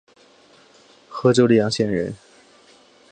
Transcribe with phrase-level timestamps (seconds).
[1.07, 2.15] 和州历阳县人。